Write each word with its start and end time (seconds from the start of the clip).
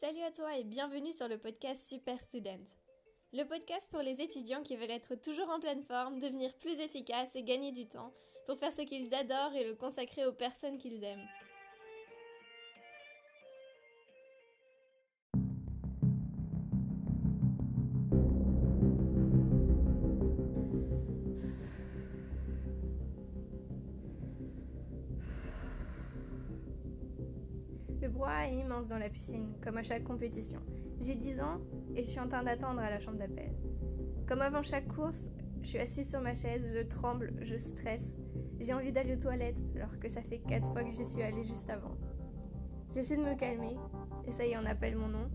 Salut 0.00 0.22
à 0.22 0.30
toi 0.30 0.56
et 0.56 0.62
bienvenue 0.62 1.12
sur 1.12 1.26
le 1.26 1.38
podcast 1.38 1.88
Super 1.88 2.20
Student. 2.20 2.62
Le 3.32 3.42
podcast 3.42 3.88
pour 3.90 4.00
les 4.00 4.22
étudiants 4.22 4.62
qui 4.62 4.76
veulent 4.76 4.92
être 4.92 5.16
toujours 5.16 5.50
en 5.50 5.58
pleine 5.58 5.82
forme, 5.82 6.20
devenir 6.20 6.54
plus 6.58 6.78
efficaces 6.78 7.34
et 7.34 7.42
gagner 7.42 7.72
du 7.72 7.88
temps 7.88 8.12
pour 8.46 8.56
faire 8.60 8.72
ce 8.72 8.82
qu'ils 8.82 9.12
adorent 9.12 9.56
et 9.56 9.64
le 9.64 9.74
consacrer 9.74 10.24
aux 10.24 10.32
personnes 10.32 10.78
qu'ils 10.78 11.02
aiment. 11.02 11.26
Immense 28.52 28.88
dans 28.88 28.98
la 28.98 29.08
piscine, 29.08 29.52
comme 29.62 29.76
à 29.76 29.82
chaque 29.82 30.04
compétition. 30.04 30.60
J'ai 31.00 31.14
10 31.14 31.40
ans 31.40 31.60
et 31.94 32.04
je 32.04 32.08
suis 32.08 32.20
en 32.20 32.28
train 32.28 32.42
d'attendre 32.42 32.80
à 32.80 32.90
la 32.90 32.98
chambre 32.98 33.18
d'appel. 33.18 33.54
Comme 34.26 34.42
avant 34.42 34.62
chaque 34.62 34.88
course, 34.88 35.30
je 35.62 35.68
suis 35.68 35.78
assise 35.78 36.08
sur 36.10 36.20
ma 36.20 36.34
chaise, 36.34 36.72
je 36.74 36.82
tremble, 36.86 37.34
je 37.40 37.56
stresse. 37.56 38.16
J'ai 38.60 38.74
envie 38.74 38.92
d'aller 38.92 39.14
aux 39.14 39.20
toilettes 39.20 39.62
alors 39.76 39.98
que 39.98 40.08
ça 40.08 40.22
fait 40.22 40.38
4 40.38 40.72
fois 40.72 40.82
que 40.84 40.90
j'y 40.90 41.04
suis 41.04 41.22
allée 41.22 41.44
juste 41.44 41.70
avant. 41.70 41.96
J'essaie 42.90 43.16
de 43.16 43.22
me 43.22 43.34
calmer 43.34 43.76
et 44.26 44.32
ça 44.32 44.46
y 44.46 44.50
est, 44.50 44.58
on 44.58 44.66
appelle 44.66 44.96
mon 44.96 45.08
nom 45.08 45.30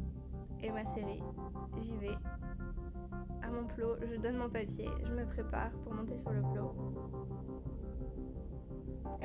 et 0.62 0.72
ma 0.72 0.86
série. 0.86 1.22
J'y 1.78 1.98
vais. 1.98 2.16
À 3.42 3.50
mon 3.50 3.66
plot, 3.66 3.96
je 4.02 4.16
donne 4.20 4.38
mon 4.38 4.50
papier, 4.50 4.90
je 5.04 5.12
me 5.12 5.26
prépare 5.26 5.72
pour 5.84 5.94
monter 5.94 6.18
sur 6.18 6.32
le 6.32 6.42
plot. 6.42 6.76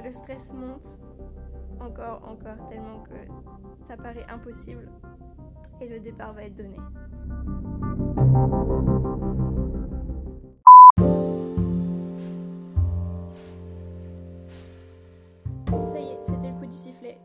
Le 0.04 0.12
stress 0.12 0.54
monte 0.54 1.00
encore, 1.80 2.22
encore, 2.28 2.68
tellement 2.68 3.02
que 3.04 3.14
ça 3.86 3.96
paraît 3.96 4.26
impossible. 4.28 4.90
Et 5.80 5.88
le 5.88 6.00
départ 6.00 6.32
va 6.32 6.44
être 6.44 6.56
donné. 6.56 6.76
Ça 15.92 16.00
y 16.00 16.10
est, 16.10 16.18
c'était 16.26 16.48
le 16.50 16.58
coup 16.58 16.66
du 16.66 16.76
sifflet. 16.76 17.18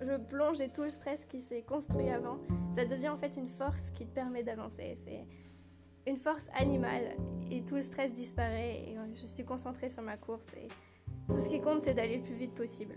Je 0.00 0.16
plonge 0.16 0.60
et 0.60 0.68
tout 0.68 0.82
le 0.82 0.90
stress 0.90 1.24
qui 1.24 1.40
s'est 1.40 1.62
construit 1.62 2.08
avant, 2.08 2.38
ça 2.74 2.84
devient 2.84 3.08
en 3.08 3.18
fait 3.18 3.36
une 3.36 3.48
force 3.48 3.90
qui 3.94 4.06
te 4.06 4.14
permet 4.14 4.42
d'avancer. 4.42 4.94
C'est 4.96 5.26
une 6.06 6.16
force 6.16 6.46
animale 6.54 7.16
et 7.50 7.64
tout 7.64 7.74
le 7.74 7.82
stress 7.82 8.12
disparaît 8.12 8.76
et 8.76 8.96
je 9.14 9.26
suis 9.26 9.44
concentrée 9.44 9.88
sur 9.88 10.02
ma 10.02 10.16
course 10.16 10.46
et 10.56 10.68
tout 11.28 11.38
ce 11.38 11.48
qui 11.48 11.60
compte 11.60 11.82
c'est 11.82 11.94
d'aller 11.94 12.18
le 12.18 12.22
plus 12.22 12.34
vite 12.34 12.54
possible. 12.54 12.94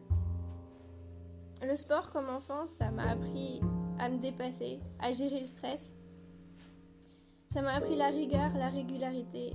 Le 1.64 1.76
sport 1.76 2.12
comme 2.12 2.30
enfant, 2.30 2.66
ça 2.66 2.90
m'a 2.90 3.12
appris 3.12 3.62
à 4.00 4.10
me 4.10 4.18
dépasser, 4.18 4.80
à 5.00 5.12
gérer 5.12 5.42
le 5.42 5.46
stress. 5.46 5.96
Ça 7.50 7.62
m'a 7.62 7.74
appris 7.74 7.96
la 7.96 8.08
rigueur, 8.08 8.52
la 8.56 8.70
régularité, 8.70 9.54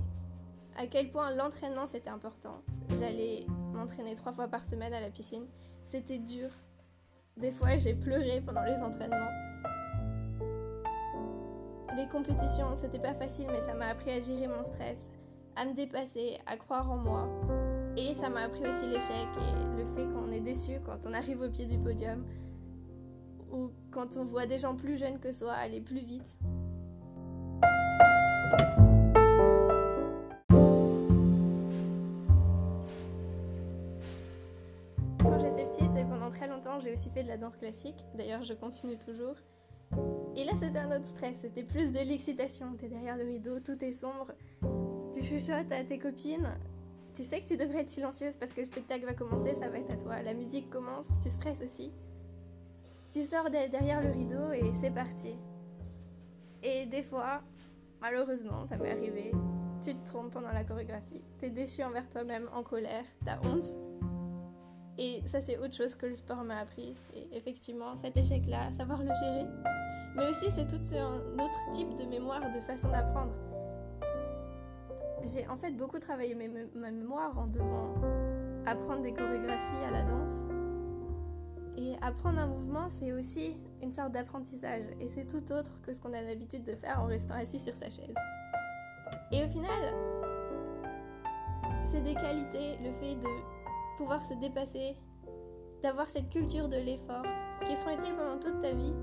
à 0.77 0.87
quel 0.87 1.11
point 1.11 1.35
l'entraînement 1.35 1.85
c'était 1.85 2.09
important. 2.09 2.61
J'allais 2.97 3.45
m'entraîner 3.73 4.15
trois 4.15 4.31
fois 4.31 4.47
par 4.47 4.63
semaine 4.63 4.93
à 4.93 5.01
la 5.01 5.09
piscine. 5.09 5.47
C'était 5.83 6.19
dur. 6.19 6.49
Des 7.35 7.51
fois, 7.51 7.75
j'ai 7.75 7.93
pleuré 7.93 8.41
pendant 8.41 8.63
les 8.63 8.81
entraînements. 8.81 9.31
Les 11.97 12.07
compétitions, 12.07 12.75
c'était 12.75 12.99
pas 12.99 13.15
facile, 13.15 13.47
mais 13.51 13.61
ça 13.61 13.73
m'a 13.73 13.87
appris 13.87 14.11
à 14.11 14.21
gérer 14.21 14.47
mon 14.47 14.63
stress, 14.63 15.09
à 15.55 15.65
me 15.65 15.73
dépasser, 15.73 16.39
à 16.45 16.55
croire 16.55 16.89
en 16.89 16.97
moi. 16.97 17.27
Et 17.99 18.13
ça 18.13 18.29
m'a 18.29 18.41
appris 18.41 18.61
aussi 18.61 18.85
l'échec 18.85 19.27
et 19.37 19.75
le 19.75 19.83
fait 19.95 20.05
qu'on 20.13 20.31
est 20.31 20.39
déçu 20.39 20.73
quand 20.85 21.07
on 21.07 21.13
arrive 21.13 21.41
au 21.41 21.49
pied 21.49 21.65
du 21.65 21.79
podium 21.79 22.23
ou 23.51 23.71
quand 23.89 24.17
on 24.17 24.23
voit 24.23 24.45
des 24.45 24.59
gens 24.59 24.75
plus 24.75 24.99
jeunes 24.99 25.19
que 25.19 25.31
soi 25.31 25.53
aller 25.53 25.81
plus 25.81 26.01
vite. 26.01 26.37
Quand 35.19 35.39
j'étais 35.39 35.65
petite 35.65 35.97
et 35.97 36.05
pendant 36.05 36.29
très 36.29 36.47
longtemps, 36.47 36.79
j'ai 36.79 36.93
aussi 36.93 37.09
fait 37.09 37.23
de 37.23 37.27
la 37.27 37.37
danse 37.37 37.55
classique. 37.55 38.05
D'ailleurs, 38.13 38.43
je 38.43 38.53
continue 38.53 38.99
toujours. 38.99 39.37
Et 40.35 40.43
là, 40.43 40.51
c'était 40.59 40.77
un 40.77 40.95
autre 40.95 41.07
stress. 41.07 41.35
C'était 41.41 41.63
plus 41.63 41.91
de 41.91 41.97
l'excitation. 41.97 42.75
T'es 42.77 42.89
derrière 42.89 43.17
le 43.17 43.23
rideau, 43.23 43.59
tout 43.59 43.83
est 43.83 43.91
sombre. 43.91 44.33
Tu 45.11 45.23
chuchotes 45.23 45.71
à 45.71 45.83
tes 45.83 45.97
copines. 45.97 46.47
Tu 47.17 47.23
sais 47.23 47.41
que 47.41 47.47
tu 47.47 47.57
devrais 47.57 47.79
être 47.79 47.89
silencieuse 47.89 48.35
parce 48.35 48.53
que 48.53 48.59
le 48.59 48.65
spectacle 48.65 49.03
va 49.03 49.15
commencer, 49.15 49.55
ça 49.55 49.69
va 49.69 49.79
être 49.79 49.89
à 49.89 49.97
toi. 49.97 50.21
La 50.21 50.35
musique 50.35 50.69
commence, 50.69 51.07
tu 51.19 51.31
stresses 51.31 51.63
aussi. 51.63 51.91
Tu 53.11 53.23
sors 53.23 53.49
derrière 53.49 54.03
le 54.03 54.11
rideau 54.11 54.51
et 54.51 54.71
c'est 54.79 54.91
parti. 54.91 55.33
Et 56.61 56.85
des 56.85 57.01
fois, 57.01 57.41
malheureusement, 58.01 58.67
ça 58.67 58.77
m'est 58.77 58.91
arrivé, 58.91 59.31
tu 59.81 59.95
te 59.95 60.05
trompes 60.05 60.31
pendant 60.31 60.51
la 60.51 60.63
chorégraphie. 60.63 61.23
T'es 61.39 61.49
déçu 61.49 61.81
envers 61.81 62.07
toi-même, 62.07 62.49
en 62.53 62.61
colère, 62.61 63.05
t'as 63.25 63.39
honte. 63.47 63.65
Et 64.99 65.23
ça, 65.25 65.41
c'est 65.41 65.57
autre 65.57 65.73
chose 65.73 65.95
que 65.95 66.05
le 66.05 66.13
sport 66.13 66.43
m'a 66.43 66.59
appris. 66.59 66.93
C'est 67.09 67.35
effectivement 67.35 67.95
cet 67.95 68.15
échec-là, 68.15 68.71
savoir 68.73 68.99
le 68.99 69.09
gérer. 69.15 69.47
Mais 70.15 70.29
aussi, 70.29 70.51
c'est 70.51 70.67
tout 70.67 70.95
un 70.95 71.33
autre 71.33 71.71
type 71.73 71.95
de 71.95 72.05
mémoire, 72.05 72.41
de 72.53 72.61
façon 72.61 72.89
d'apprendre. 72.89 73.33
J'ai 75.33 75.47
en 75.47 75.57
fait 75.57 75.71
beaucoup 75.71 75.99
travaillé 75.99 76.35
ma 76.35 76.91
mémoire 76.91 77.37
en 77.37 77.47
devant 77.47 77.93
apprendre 78.65 79.01
des 79.01 79.13
chorégraphies 79.13 79.83
à 79.85 79.91
la 79.91 80.03
danse. 80.03 80.45
Et 81.75 81.95
apprendre 82.01 82.39
un 82.39 82.47
mouvement, 82.47 82.87
c'est 82.89 83.11
aussi 83.11 83.55
une 83.81 83.91
sorte 83.91 84.13
d'apprentissage. 84.13 84.85
Et 84.99 85.07
c'est 85.07 85.25
tout 85.25 85.51
autre 85.51 85.81
que 85.81 85.93
ce 85.93 85.99
qu'on 85.99 86.13
a 86.13 86.21
l'habitude 86.21 86.63
de 86.63 86.73
faire 86.73 87.01
en 87.01 87.05
restant 87.05 87.35
assis 87.35 87.59
sur 87.59 87.75
sa 87.75 87.89
chaise. 87.89 88.15
Et 89.31 89.43
au 89.43 89.47
final, 89.49 89.93
c'est 91.85 92.01
des 92.01 92.15
qualités, 92.15 92.77
le 92.83 92.91
fait 92.93 93.15
de 93.15 93.27
pouvoir 93.97 94.25
se 94.25 94.33
dépasser, 94.35 94.95
d'avoir 95.83 96.07
cette 96.07 96.29
culture 96.29 96.69
de 96.69 96.77
l'effort, 96.77 97.25
qui 97.65 97.75
seront 97.75 97.91
utiles 97.91 98.15
pendant 98.15 98.39
toute 98.39 98.61
ta 98.61 98.71
vie. 98.71 98.93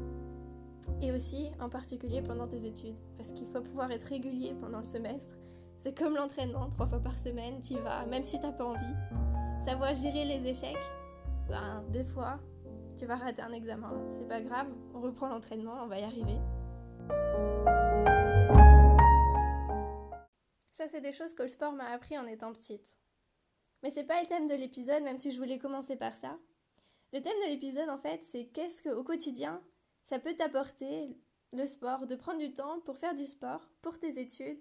Et 1.03 1.13
aussi, 1.13 1.51
en 1.61 1.69
particulier, 1.69 2.23
pendant 2.23 2.49
tes 2.49 2.65
études. 2.65 2.99
Parce 3.17 3.33
qu'il 3.33 3.47
faut 3.47 3.61
pouvoir 3.61 3.91
être 3.93 4.05
régulier 4.05 4.55
pendant 4.61 4.81
le 4.81 4.87
semestre. 4.87 5.37
C'est 5.85 5.93
comme 5.93 6.15
l'entraînement, 6.15 6.71
trois 6.71 6.87
fois 6.87 6.99
par 6.99 7.15
semaine, 7.15 7.61
tu 7.61 7.75
vas, 7.75 8.07
même 8.07 8.23
si 8.23 8.41
t'as 8.41 8.53
pas 8.53 8.65
envie. 8.65 8.95
Savoir 9.67 9.93
gérer 9.93 10.25
les 10.25 10.49
échecs, 10.49 10.79
ben, 11.47 11.85
des 11.91 12.05
fois, 12.05 12.41
tu 12.97 13.05
vas 13.05 13.17
rater 13.17 13.43
un 13.43 13.53
examen. 13.53 13.93
C'est 14.09 14.27
pas 14.27 14.41
grave, 14.41 14.67
on 14.95 15.03
reprend 15.03 15.29
l'entraînement, 15.29 15.83
on 15.83 15.87
va 15.87 15.99
y 15.99 16.05
arriver. 16.05 16.39
Ça, 20.73 20.89
c'est 20.89 21.03
des 21.03 21.13
choses 21.13 21.35
que 21.35 21.43
le 21.43 21.49
sport 21.49 21.75
m'a 21.75 21.91
appris 21.91 22.17
en 22.17 22.27
étant 22.27 22.55
petite. 22.55 22.97
Mais 23.83 23.91
c'est 23.91 24.05
pas 24.05 24.23
le 24.23 24.27
thème 24.27 24.47
de 24.47 24.55
l'épisode, 24.55 25.03
même 25.03 25.19
si 25.19 25.33
je 25.33 25.39
voulais 25.39 25.59
commencer 25.59 25.97
par 25.97 26.17
ça. 26.17 26.39
Le 27.13 27.21
thème 27.21 27.37
de 27.45 27.51
l'épisode, 27.51 27.91
en 27.91 27.99
fait, 27.99 28.25
c'est 28.33 28.47
qu'est-ce 28.47 28.81
qu'au 28.81 29.05
quotidien, 29.05 29.61
ça 30.07 30.19
peut 30.19 30.33
t'apporter 30.33 31.15
le 31.53 31.67
sport, 31.67 32.07
de 32.07 32.17
prendre 32.17 32.39
du 32.39 32.55
temps 32.55 32.81
pour 32.87 32.97
faire 32.97 33.15
du 33.15 33.27
sport, 33.27 33.69
pour 33.83 33.99
tes 33.99 34.19
études. 34.19 34.59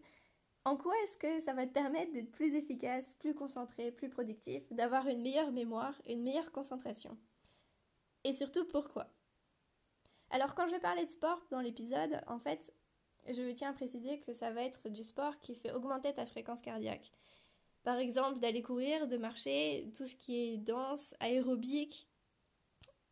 En 0.66 0.78
quoi 0.78 0.94
est-ce 1.03 1.18
que 1.18 1.41
ça 1.41 1.53
va 1.53 1.66
te 1.66 1.74
permettre 1.74 2.13
d'être 2.13 2.31
plus 2.31 2.56
efficace, 2.56 3.13
plus 3.13 3.34
concentré, 3.34 3.91
plus 3.91 4.09
productif, 4.09 4.63
d'avoir 4.72 5.07
une 5.07 5.22
meilleure 5.22 5.51
mémoire, 5.51 5.94
une 6.07 6.24
meilleure 6.24 6.51
concentration? 6.53 7.18
Et 8.24 8.31
surtout, 8.31 8.66
pourquoi? 8.66 9.07
Alors, 10.29 10.56
quand 10.56 10.68
je 10.68 10.78
parler 10.78 11.06
de 11.06 11.12
sport 11.12 11.46
dans 11.51 11.59
l'épisode, 11.59 12.22
en 12.28 12.40
fait, 12.40 12.74
je 13.28 13.51
tiens 13.51 13.72
à 13.72 13.74
préciser 13.74 14.19
que 14.19 14.34
ça 14.34 14.51
va 14.51 14.63
être 14.63 14.90
du 14.90 15.03
sport 15.03 15.40
qui 15.40 15.56
fait 15.56 15.74
augmenter 15.74 16.13
ta 16.13 16.25
fréquence 16.25 16.62
cardiaque. 16.62 17.12
Par 17.84 17.97
exemple, 17.97 18.40
d'aller 18.40 18.62
courir, 18.62 19.07
de 19.07 19.18
marcher, 19.18 19.91
tout 19.95 20.06
ce 20.06 20.16
qui 20.16 20.38
est 20.38 20.57
danse, 20.57 21.13
aérobique. 21.19 22.07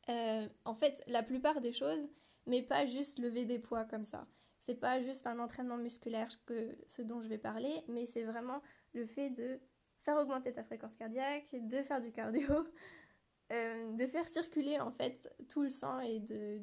Euh, 0.07 0.47
en 0.63 0.73
fait, 0.73 1.03
la 1.07 1.22
plupart 1.22 1.59
des 1.59 1.73
choses, 1.73 2.09
mais 2.47 2.62
pas 2.62 2.85
juste 2.85 3.19
lever 3.19 3.44
des 3.44 3.59
poids 3.59 3.83
comme 3.83 4.06
ça. 4.06 4.25
C'est 4.62 4.75
pas 4.75 5.02
juste 5.02 5.25
un 5.25 5.40
entraînement 5.40 5.78
musculaire 5.78 6.30
que 6.46 6.78
ce 6.88 7.02
dont 7.02 7.22
je 7.22 7.28
vais 7.28 7.40
parler, 7.40 7.84
mais 7.88 8.06
c'est 8.06 8.24
vraiment 8.24 8.62
le 8.94 9.08
fait 9.08 9.31
de 9.31 9.60
faire 10.04 10.18
augmenter 10.18 10.54
ta 10.54 10.63
fréquence 10.63 10.94
cardiaque, 10.94 11.50
de 11.52 11.81
faire 11.81 12.00
du 12.00 12.12
cardio, 12.12 12.48
euh, 13.52 13.92
de 13.94 14.08
faire 14.08 14.28
circuler 14.28 14.80
en 14.80 14.92
fait 14.92 15.34
tout 15.50 15.63
le 15.63 15.72
sang 15.72 16.00
et 16.00 16.19
de 16.19 16.62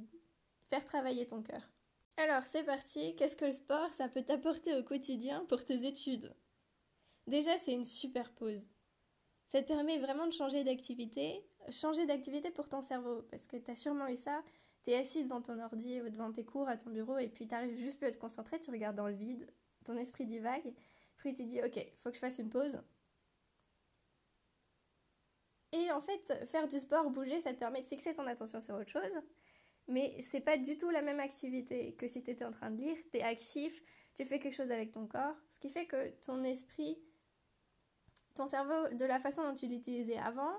faire 0.71 0.85
travailler 0.85 1.27
ton 1.27 1.43
cœur. 1.43 1.69
Alors 2.17 2.45
c'est 2.45 2.63
parti, 2.63 3.17
qu'est-ce 3.17 3.37
que 3.37 3.47
le 3.47 3.53
sport 3.53 3.91
ça 3.91 4.09
peut 4.09 4.23
t'apporter 4.23 4.77
au 4.77 4.85
quotidien 4.85 5.45
pour 5.47 5.65
tes 5.65 5.85
études? 5.85 6.33
Déjà 7.27 7.59
c'est 7.59 7.73
une 7.73 7.85
super 7.85 8.33
pause. 8.33 8.69
Ça 9.49 9.61
te 9.61 9.67
permet 9.67 9.99
vraiment 9.99 10.27
de 10.27 10.33
changer 10.33 10.63
d'activité, 10.63 11.45
changer 11.71 12.07
d'activité 12.07 12.53
pour 12.53 12.69
ton 12.69 12.81
cerveau, 12.83 13.23
parce 13.31 13.47
que 13.49 13.57
tu 13.57 13.71
as 13.73 13.77
sûrement 13.77 14.07
eu 14.07 14.17
ça, 14.17 14.45
tu 14.85 14.91
es 14.91 14.97
assis 14.97 15.23
devant 15.23 15.43
ton 15.43 15.59
ordi 15.61 16.01
ou 16.01 16.09
devant 16.11 16.33
tes 16.33 16.45
cours 16.45 16.69
à 16.69 16.77
ton 16.77 16.91
bureau 16.91 17.19
et 17.19 17.29
puis 17.29 17.47
tu 17.47 17.55
n'arrives 17.55 17.79
juste 17.79 17.99
plus 17.99 18.09
à 18.09 18.13
te 18.13 18.19
concentrer, 18.19 18.61
tu 18.61 18.71
regardes 18.71 18.97
dans 18.97 19.09
le 19.09 19.15
vide, 19.15 19.51
ton 19.85 19.97
esprit 19.97 20.25
divague, 20.25 20.75
puis 21.17 21.35
tu 21.35 21.45
te 21.45 21.49
dis 21.49 21.61
ok, 21.63 21.79
faut 22.03 22.11
que 22.11 22.15
je 22.15 22.21
fasse 22.21 22.39
une 22.39 22.51
pause. 22.51 22.83
Et 25.73 25.91
en 25.93 26.01
fait, 26.01 26.47
faire 26.47 26.67
du 26.67 26.79
sport, 26.79 27.11
bouger, 27.11 27.41
ça 27.41 27.53
te 27.53 27.59
permet 27.59 27.81
de 27.81 27.87
fixer 27.87 28.15
ton 28.15 28.27
attention 28.27 28.61
sur 28.61 28.75
autre 28.75 28.91
chose 28.91 29.21
mais 29.89 30.15
c'est 30.21 30.41
pas 30.41 30.59
du 30.59 30.77
tout 30.77 30.91
la 30.91 31.03
même 31.03 31.19
activité 31.19 31.95
que 31.95 32.07
si 32.07 32.23
tu 32.23 32.31
étais 32.31 32.45
en 32.45 32.51
train 32.51 32.71
de 32.71 32.77
lire. 32.77 32.97
Tu 33.11 33.19
es 33.19 33.23
actif, 33.23 33.83
tu 34.15 34.25
fais 34.25 34.39
quelque 34.39 34.55
chose 34.55 34.71
avec 34.71 34.93
ton 34.93 35.07
corps, 35.07 35.35
ce 35.51 35.59
qui 35.59 35.71
fait 35.71 35.87
que 35.87 36.11
ton 36.21 36.45
esprit, 36.45 36.99
ton 38.35 38.47
cerveau, 38.47 38.95
de 38.95 39.05
la 39.07 39.19
façon 39.19 39.43
dont 39.43 39.55
tu 39.55 39.67
l'utilisais 39.67 40.19
avant, 40.19 40.53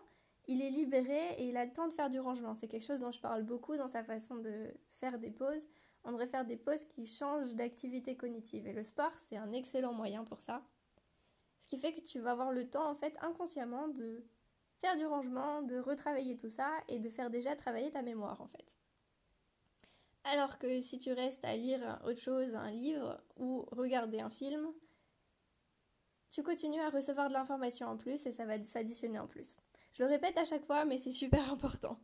il 0.49 0.63
est 0.63 0.71
libéré 0.71 1.35
et 1.37 1.47
il 1.47 1.57
a 1.57 1.65
le 1.65 1.71
temps 1.71 1.87
de 1.87 1.93
faire 1.93 2.09
du 2.09 2.19
rangement. 2.19 2.55
C'est 2.55 2.67
quelque 2.67 2.85
chose 2.85 3.01
dont 3.01 3.11
je 3.11 3.19
parle 3.19 3.43
beaucoup 3.43 3.77
dans 3.77 3.87
sa 3.87 4.03
façon 4.03 4.35
de 4.35 4.73
faire 4.93 5.19
des 5.19 5.29
pauses. 5.29 5.67
On 6.03 6.11
devrait 6.11 6.25
faire 6.25 6.43
des 6.43 6.57
pauses 6.57 6.85
qui 6.85 7.05
changent 7.05 7.53
d'activité 7.53 8.17
cognitive. 8.17 8.65
Et 8.65 8.73
le 8.73 8.83
sport, 8.83 9.11
c'est 9.29 9.37
un 9.37 9.51
excellent 9.53 9.93
moyen 9.93 10.23
pour 10.23 10.41
ça. 10.41 10.63
Ce 11.59 11.67
qui 11.67 11.77
fait 11.77 11.93
que 11.93 11.99
tu 11.99 12.19
vas 12.19 12.31
avoir 12.31 12.51
le 12.51 12.67
temps, 12.67 12.89
en 12.89 12.95
fait, 12.95 13.15
inconsciemment, 13.21 13.89
de 13.89 14.25
faire 14.81 14.97
du 14.97 15.05
rangement, 15.05 15.61
de 15.61 15.77
retravailler 15.77 16.35
tout 16.35 16.49
ça 16.49 16.71
et 16.87 16.97
de 16.97 17.09
faire 17.11 17.29
déjà 17.29 17.55
travailler 17.55 17.91
ta 17.91 18.01
mémoire, 18.01 18.41
en 18.41 18.47
fait. 18.47 18.75
Alors 20.23 20.57
que 20.57 20.81
si 20.81 20.97
tu 20.97 21.13
restes 21.13 21.45
à 21.45 21.55
lire 21.55 22.01
autre 22.05 22.21
chose, 22.21 22.55
un 22.55 22.71
livre 22.71 23.21
ou 23.37 23.67
regarder 23.71 24.19
un 24.19 24.31
film, 24.31 24.73
tu 26.31 26.41
continues 26.41 26.81
à 26.81 26.89
recevoir 26.89 27.27
de 27.27 27.33
l'information 27.33 27.85
en 27.85 27.97
plus 27.97 28.25
et 28.25 28.31
ça 28.31 28.45
va 28.45 28.63
s'additionner 28.65 29.19
en 29.19 29.27
plus. 29.27 29.59
Je 29.93 30.03
le 30.03 30.09
répète 30.09 30.37
à 30.37 30.45
chaque 30.45 30.65
fois, 30.65 30.85
mais 30.85 30.97
c'est 30.97 31.11
super 31.11 31.51
important. 31.51 31.99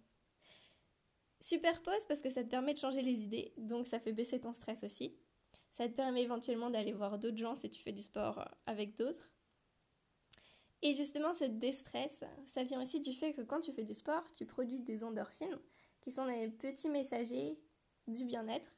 Superpose 1.41 2.05
parce 2.07 2.21
que 2.21 2.29
ça 2.29 2.43
te 2.43 2.49
permet 2.49 2.73
de 2.73 2.79
changer 2.79 3.01
les 3.01 3.21
idées, 3.21 3.53
donc 3.57 3.87
ça 3.87 3.99
fait 3.99 4.13
baisser 4.13 4.39
ton 4.39 4.53
stress 4.53 4.83
aussi. 4.83 5.15
Ça 5.71 5.87
te 5.87 5.93
permet 5.93 6.23
éventuellement 6.23 6.69
d'aller 6.69 6.93
voir 6.93 7.19
d'autres 7.19 7.37
gens 7.37 7.55
si 7.55 7.69
tu 7.69 7.81
fais 7.81 7.91
du 7.91 8.01
sport 8.01 8.39
euh, 8.39 8.45
avec 8.65 8.95
d'autres. 8.95 9.29
Et 10.81 10.93
justement, 10.93 11.33
ce 11.33 11.45
déstress, 11.45 12.23
ça 12.45 12.63
vient 12.63 12.81
aussi 12.81 13.01
du 13.01 13.13
fait 13.13 13.33
que 13.33 13.41
quand 13.41 13.59
tu 13.59 13.71
fais 13.71 13.83
du 13.83 13.93
sport, 13.93 14.23
tu 14.31 14.45
produis 14.45 14.79
des 14.79 15.03
endorphines, 15.03 15.59
qui 16.01 16.11
sont 16.11 16.27
des 16.27 16.49
petits 16.49 16.89
messagers 16.89 17.59
du 18.07 18.23
bien-être. 18.23 18.69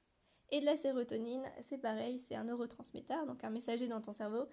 Et 0.49 0.61
de 0.61 0.65
la 0.65 0.77
sérotonine, 0.77 1.43
c'est 1.69 1.77
pareil, 1.77 2.19
c'est 2.19 2.35
un 2.35 2.45
neurotransmetteur, 2.45 3.25
donc 3.25 3.43
un 3.43 3.49
messager 3.49 3.87
dans 3.87 4.01
ton 4.01 4.13
cerveau, 4.13 4.47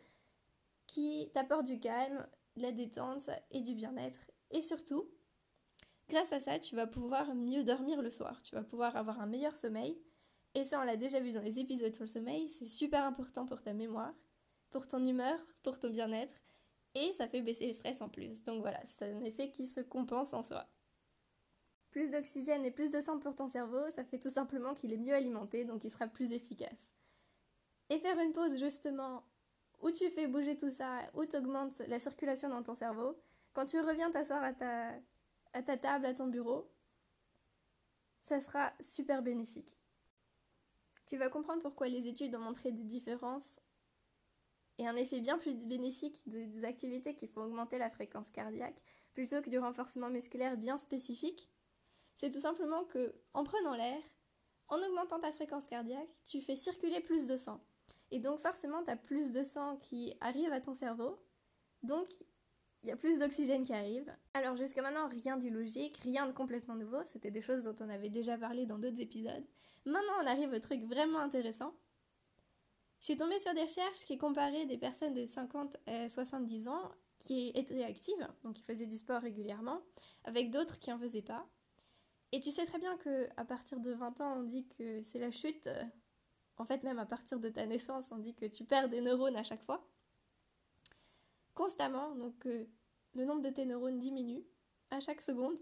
qui 0.87 1.31
t'apporte 1.33 1.65
du 1.65 1.79
calme, 1.79 2.27
de 2.57 2.63
la 2.63 2.73
détente 2.73 3.31
et 3.53 3.61
du 3.61 3.75
bien-être. 3.75 4.31
Et 4.55 4.63
surtout, 4.63 5.11
grâce 6.09 6.33
à 6.33 6.41
ça, 6.41 6.59
tu 6.59 6.77
vas 6.77 6.87
pouvoir 6.87 7.35
mieux 7.35 7.65
dormir 7.65 8.01
le 8.01 8.11
soir. 8.11 8.41
Tu 8.43 8.55
vas 8.55 8.63
pouvoir 8.63 8.97
avoir 8.97 9.21
un 9.21 9.27
meilleur 9.27 9.55
sommeil. 9.57 10.01
Et 10.55 10.63
ça, 10.63 10.81
on 10.81 10.85
l'a 10.85 10.97
déjà 10.97 11.19
vu 11.19 11.33
dans 11.33 11.43
les 11.43 11.59
épisodes 11.59 11.93
sur 11.93 12.05
le 12.05 12.09
sommeil. 12.09 12.49
C'est 12.51 12.69
super 12.69 13.05
important 13.05 13.47
pour 13.47 13.61
ta 13.61 13.73
mémoire, 13.73 14.15
pour 14.71 14.87
ton 14.87 15.05
humeur, 15.05 15.39
pour 15.65 15.81
ton 15.81 15.91
bien-être. 15.91 16.35
Et 16.95 17.13
ça 17.15 17.27
fait 17.27 17.43
baisser 17.43 17.67
le 17.67 17.73
stress 17.73 18.01
en 18.01 18.09
plus. 18.09 18.45
Donc 18.45 18.61
voilà, 18.61 18.81
c'est 18.87 19.13
un 19.13 19.25
effet 19.25 19.51
qui 19.51 19.67
se 19.67 19.81
compense 19.81 20.33
en 20.33 20.45
soi. 20.45 20.67
Plus 21.91 22.13
d'oxygène 22.13 22.65
et 22.65 22.71
plus 22.71 22.93
de 22.93 23.01
sang 23.01 23.19
pour 23.19 23.35
ton 23.35 23.49
cerveau, 23.49 23.91
ça 23.97 24.05
fait 24.05 24.19
tout 24.21 24.31
simplement 24.31 24.75
qu'il 24.75 24.93
est 24.93 24.99
mieux 24.99 25.15
alimenté, 25.15 25.65
donc 25.65 25.83
il 25.85 25.91
sera 25.91 26.07
plus 26.07 26.33
efficace. 26.33 26.95
Et 27.91 27.99
faire 27.99 28.19
une 28.21 28.33
pause 28.33 28.59
justement 28.59 29.25
où 29.81 29.91
tu 29.91 30.09
fais 30.11 30.29
bouger 30.29 30.57
tout 30.57 30.71
ça, 30.71 31.01
où 31.15 31.25
tu 31.25 31.37
augmentes 31.37 31.81
la 31.89 31.99
circulation 31.99 32.49
dans 32.49 32.63
ton 32.63 32.75
cerveau, 32.75 33.17
quand 33.55 33.65
tu 33.65 33.81
reviens 33.81 34.11
t'asseoir 34.11 34.43
à 34.43 34.53
ta, 34.53 35.77
table, 35.79 36.07
à 36.07 36.15
ton 36.15 36.27
bureau, 36.27 36.71
ça 38.27 38.41
sera 38.41 38.73
super 38.81 39.23
bénéfique. 39.23 39.79
Tu 41.07 41.17
vas 41.17 41.29
comprendre 41.29 41.63
pourquoi 41.63 41.89
les 41.89 42.09
études 42.09 42.35
ont 42.35 42.41
montré 42.41 42.73
des 42.73 42.83
différences 42.83 43.61
et 44.79 44.89
un 44.89 44.97
effet 44.97 45.21
bien 45.21 45.39
plus 45.39 45.55
bénéfique 45.55 46.21
des 46.27 46.65
activités 46.65 47.15
qui 47.15 47.29
font 47.29 47.45
augmenter 47.45 47.79
la 47.79 47.91
fréquence 47.91 48.31
cardiaque 48.31 48.83
plutôt 49.13 49.41
que 49.41 49.51
du 49.51 49.59
renforcement 49.59 50.11
musculaire 50.11 50.57
bien 50.57 50.77
spécifique. 50.77 51.49
C'est 52.17 52.33
tout 52.33 52.41
simplement 52.41 52.85
que, 52.85 53.15
en 53.35 53.45
prenant 53.45 53.77
l'air, 53.77 54.03
en 54.69 54.83
augmentant 54.83 55.21
ta 55.21 55.31
fréquence 55.31 55.67
cardiaque, 55.67 56.09
tu 56.25 56.41
fais 56.41 56.57
circuler 56.57 57.01
plus 57.01 57.27
de 57.27 57.37
sang. 57.37 57.61
Et 58.11 58.19
donc 58.19 58.41
forcément, 58.41 58.83
tu 58.83 58.91
as 58.91 58.97
plus 58.97 59.31
de 59.31 59.45
sang 59.45 59.77
qui 59.77 60.17
arrive 60.21 60.53
à 60.53 60.61
ton 60.61 60.75
cerveau. 60.75 61.21
Donc 61.83 62.09
il 62.85 62.89
y 62.89 62.93
a 62.93 62.97
plus 62.97 63.19
d'oxygène 63.19 63.65
qui 63.65 63.73
arrive. 63.73 64.15
Alors 64.35 64.57
jusqu'à 64.57 64.83
maintenant, 64.83 65.09
rien 65.09 65.39
d'illogique, 65.39 65.97
rien 65.99 66.27
de 66.27 66.33
complètement 66.33 66.75
nouveau, 66.75 67.03
c'était 67.07 67.31
des 67.31 67.41
choses 67.41 67.65
dont 67.65 67.75
on 67.81 67.89
avait 67.89 68.11
déjà 68.11 68.37
parlé 68.37 68.67
dans 68.67 68.79
d'autres 68.79 69.01
épisodes. 69.01 69.45
Maintenant, 69.87 70.13
on 70.23 70.27
arrive 70.27 70.53
au 70.53 70.59
truc 70.59 70.83
vraiment 70.85 71.19
intéressant. 71.19 71.73
Je 73.01 73.07
suis 73.07 73.17
tombée 73.17 73.39
sur 73.39 73.55
des 73.55 73.63
recherches 73.63 74.05
qui 74.05 74.19
comparaient 74.19 74.67
des 74.67 74.77
personnes 74.77 75.15
de 75.15 75.25
50 75.25 75.77
à 75.87 76.09
70 76.09 76.69
ans 76.69 76.93
qui 77.19 77.53
étaient 77.55 77.85
actives, 77.85 78.29
donc 78.43 78.55
qui 78.55 78.63
faisaient 78.63 78.87
du 78.87 78.99
sport 78.99 79.23
régulièrement, 79.23 79.81
avec 80.25 80.51
d'autres 80.51 80.79
qui 80.79 80.93
en 80.93 80.99
faisaient 80.99 81.23
pas. 81.23 81.47
Et 82.33 82.41
tu 82.41 82.51
sais 82.51 82.67
très 82.67 82.79
bien 82.79 82.99
que 82.99 83.29
à 83.39 83.45
partir 83.45 83.81
de 83.81 83.93
20 83.93 84.21
ans, 84.21 84.39
on 84.39 84.43
dit 84.43 84.67
que 84.77 85.03
c'est 85.03 85.19
la 85.19 85.31
chute. 85.31 85.69
En 86.59 86.67
fait, 86.67 86.83
même 86.83 86.99
à 86.99 87.07
partir 87.07 87.41
de 87.41 87.49
ta 87.49 87.67
naissance, 87.67 88.11
on 88.13 88.19
dit 88.19 88.35
que 88.35 88.47
tu 88.47 88.65
perds 88.65 88.89
des 88.91 89.01
neurones 89.01 89.37
à 89.37 89.43
chaque 89.43 89.63
fois 89.63 89.87
constamment, 91.55 92.15
donc 92.15 92.47
euh, 92.47 92.67
le 93.15 93.25
nombre 93.25 93.43
de 93.43 93.51
tes 93.51 93.65
neurones 93.65 93.99
diminue 93.99 94.45
à 94.91 95.01
chaque 95.01 95.23
seconde, 95.23 95.59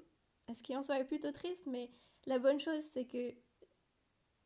ce 0.52 0.62
qui 0.62 0.76
en 0.76 0.82
soi 0.82 0.98
est 0.98 1.04
plutôt 1.04 1.32
triste, 1.32 1.64
mais 1.66 1.90
la 2.26 2.38
bonne 2.38 2.60
chose 2.60 2.82
c'est 2.92 3.06
que 3.06 3.34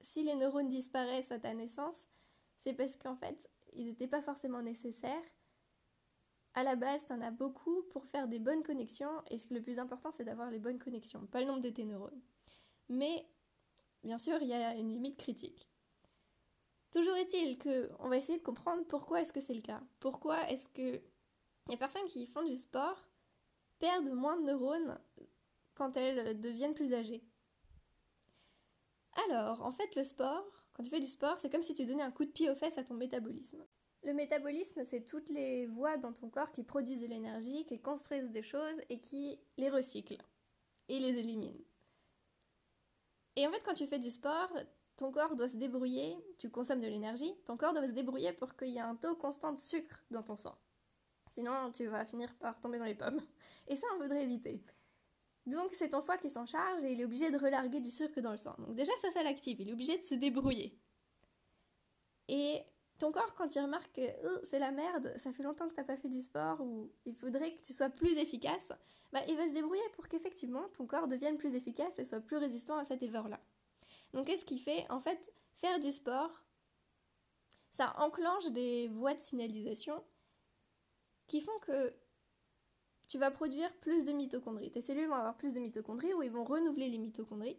si 0.00 0.22
les 0.22 0.34
neurones 0.34 0.68
disparaissent 0.68 1.32
à 1.32 1.38
ta 1.38 1.54
naissance, 1.54 2.04
c'est 2.58 2.74
parce 2.74 2.96
qu'en 2.96 3.16
fait, 3.16 3.48
ils 3.72 3.86
n'étaient 3.86 4.08
pas 4.08 4.22
forcément 4.22 4.62
nécessaires. 4.62 5.24
À 6.54 6.62
la 6.62 6.76
base, 6.76 7.04
tu 7.06 7.12
en 7.12 7.20
as 7.20 7.30
beaucoup 7.30 7.82
pour 7.90 8.06
faire 8.06 8.28
des 8.28 8.38
bonnes 8.38 8.62
connexions, 8.62 9.22
et 9.30 9.36
le 9.50 9.60
plus 9.60 9.78
important, 9.78 10.10
c'est 10.12 10.24
d'avoir 10.24 10.50
les 10.50 10.58
bonnes 10.58 10.78
connexions, 10.78 11.26
pas 11.26 11.40
le 11.40 11.46
nombre 11.46 11.60
de 11.60 11.70
tes 11.70 11.84
neurones. 11.84 12.22
Mais, 12.88 13.28
bien 14.02 14.18
sûr, 14.18 14.38
il 14.40 14.48
y 14.48 14.54
a 14.54 14.74
une 14.74 14.88
limite 14.88 15.18
critique. 15.18 15.68
Toujours 16.92 17.16
est-il 17.16 17.58
que 17.58 17.90
on 17.98 18.08
va 18.08 18.16
essayer 18.16 18.38
de 18.38 18.44
comprendre 18.44 18.86
pourquoi 18.86 19.20
est-ce 19.20 19.32
que 19.32 19.40
c'est 19.40 19.54
le 19.54 19.60
cas. 19.60 19.82
Pourquoi 20.00 20.48
est-ce 20.48 20.68
que 20.68 21.02
les 21.68 21.76
personnes 21.76 22.06
qui 22.06 22.26
font 22.26 22.44
du 22.44 22.56
sport 22.56 23.06
perdent 23.78 24.12
moins 24.12 24.36
de 24.36 24.44
neurones 24.44 24.98
quand 25.74 25.96
elles 25.96 26.40
deviennent 26.40 26.74
plus 26.74 26.94
âgées. 26.94 27.22
Alors, 29.28 29.62
en 29.64 29.72
fait, 29.72 29.94
le 29.96 30.04
sport, 30.04 30.44
quand 30.72 30.82
tu 30.82 30.90
fais 30.90 31.00
du 31.00 31.06
sport, 31.06 31.38
c'est 31.38 31.50
comme 31.50 31.62
si 31.62 31.74
tu 31.74 31.86
donnais 31.86 32.02
un 32.02 32.10
coup 32.10 32.24
de 32.24 32.30
pied 32.30 32.50
aux 32.50 32.54
fesses 32.54 32.78
à 32.78 32.84
ton 32.84 32.94
métabolisme. 32.94 33.64
Le 34.02 34.14
métabolisme, 34.14 34.84
c'est 34.84 35.04
toutes 35.04 35.28
les 35.30 35.66
voies 35.66 35.96
dans 35.96 36.12
ton 36.12 36.28
corps 36.28 36.52
qui 36.52 36.62
produisent 36.62 37.00
de 37.00 37.06
l'énergie, 37.06 37.64
qui 37.66 37.80
construisent 37.80 38.30
des 38.30 38.42
choses 38.42 38.80
et 38.88 39.00
qui 39.00 39.38
les 39.56 39.68
recyclent 39.68 40.22
et 40.88 41.00
les 41.00 41.18
éliminent. 41.18 41.64
Et 43.34 43.46
en 43.46 43.50
fait, 43.50 43.62
quand 43.64 43.74
tu 43.74 43.86
fais 43.86 43.98
du 43.98 44.10
sport, 44.10 44.52
ton 44.96 45.10
corps 45.10 45.34
doit 45.34 45.48
se 45.48 45.56
débrouiller, 45.56 46.16
tu 46.38 46.48
consommes 46.50 46.80
de 46.80 46.86
l'énergie, 46.86 47.34
ton 47.44 47.56
corps 47.56 47.74
doit 47.74 47.86
se 47.86 47.92
débrouiller 47.92 48.32
pour 48.32 48.56
qu'il 48.56 48.68
y 48.68 48.76
ait 48.76 48.80
un 48.80 48.96
taux 48.96 49.16
constant 49.16 49.52
de 49.52 49.58
sucre 49.58 50.04
dans 50.10 50.22
ton 50.22 50.36
sang. 50.36 50.56
Sinon, 51.36 51.70
tu 51.70 51.84
vas 51.86 52.06
finir 52.06 52.34
par 52.36 52.58
tomber 52.60 52.78
dans 52.78 52.86
les 52.86 52.94
pommes. 52.94 53.20
Et 53.68 53.76
ça, 53.76 53.86
on 53.94 53.98
voudrait 53.98 54.22
éviter. 54.22 54.64
Donc, 55.44 55.70
c'est 55.72 55.90
ton 55.90 56.00
foie 56.00 56.16
qui 56.16 56.30
s'en 56.30 56.46
charge 56.46 56.82
et 56.82 56.92
il 56.92 56.98
est 56.98 57.04
obligé 57.04 57.30
de 57.30 57.36
relarguer 57.36 57.80
du 57.80 57.90
sucre 57.90 58.22
dans 58.22 58.30
le 58.30 58.38
sang. 58.38 58.54
Donc, 58.56 58.74
déjà, 58.74 58.92
ça, 59.02 59.10
ça 59.10 59.22
l'active. 59.22 59.60
Il 59.60 59.68
est 59.68 59.74
obligé 59.74 59.98
de 59.98 60.02
se 60.02 60.14
débrouiller. 60.14 60.80
Et 62.28 62.62
ton 62.98 63.12
corps, 63.12 63.34
quand 63.34 63.54
il 63.54 63.60
remarque 63.60 63.92
que 63.96 64.00
oh, 64.26 64.40
c'est 64.44 64.58
la 64.58 64.70
merde, 64.70 65.12
ça 65.18 65.30
fait 65.30 65.42
longtemps 65.42 65.68
que 65.68 65.74
tu 65.74 65.80
n'as 65.80 65.86
pas 65.86 65.98
fait 65.98 66.08
du 66.08 66.22
sport 66.22 66.58
ou 66.62 66.90
il 67.04 67.14
faudrait 67.14 67.54
que 67.54 67.60
tu 67.60 67.74
sois 67.74 67.90
plus 67.90 68.16
efficace, 68.16 68.72
bah, 69.12 69.20
il 69.28 69.36
va 69.36 69.46
se 69.46 69.52
débrouiller 69.52 69.86
pour 69.92 70.08
qu'effectivement 70.08 70.66
ton 70.70 70.86
corps 70.86 71.06
devienne 71.06 71.36
plus 71.36 71.54
efficace 71.54 71.98
et 71.98 72.06
soit 72.06 72.22
plus 72.22 72.38
résistant 72.38 72.78
à 72.78 72.86
cet 72.86 73.02
effort-là. 73.02 73.40
Donc, 74.14 74.24
qu'est-ce 74.26 74.46
qu'il 74.46 74.58
fait? 74.58 74.86
En 74.88 75.00
fait, 75.00 75.34
faire 75.56 75.80
du 75.80 75.92
sport, 75.92 76.30
ça 77.72 77.94
enclenche 77.98 78.46
des 78.52 78.88
voies 78.88 79.12
de 79.12 79.20
signalisation 79.20 80.02
qui 81.26 81.40
font 81.40 81.58
que 81.60 81.94
tu 83.06 83.18
vas 83.18 83.30
produire 83.30 83.72
plus 83.76 84.04
de 84.04 84.12
mitochondries. 84.12 84.70
Tes 84.70 84.80
cellules 84.80 85.08
vont 85.08 85.14
avoir 85.14 85.36
plus 85.36 85.52
de 85.52 85.60
mitochondries 85.60 86.14
ou 86.14 86.22
ils 86.22 86.30
vont 86.30 86.44
renouveler 86.44 86.88
les 86.88 86.98
mitochondries. 86.98 87.58